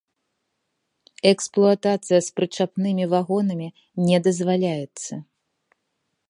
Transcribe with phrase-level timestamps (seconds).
[1.31, 3.67] Эксплуатацыя з прычапнымі вагонамі
[4.07, 5.13] не дазваляецца.